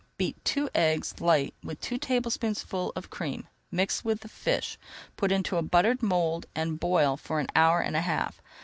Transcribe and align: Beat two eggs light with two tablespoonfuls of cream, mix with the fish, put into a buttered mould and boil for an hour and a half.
Beat 0.17 0.43
two 0.43 0.67
eggs 0.73 1.21
light 1.21 1.53
with 1.63 1.79
two 1.79 1.99
tablespoonfuls 1.99 2.91
of 2.95 3.11
cream, 3.11 3.47
mix 3.69 4.03
with 4.03 4.21
the 4.21 4.27
fish, 4.27 4.79
put 5.15 5.31
into 5.31 5.57
a 5.57 5.61
buttered 5.61 6.01
mould 6.01 6.47
and 6.55 6.79
boil 6.79 7.15
for 7.17 7.39
an 7.39 7.49
hour 7.55 7.81
and 7.81 7.95
a 7.95 8.01
half. 8.01 8.41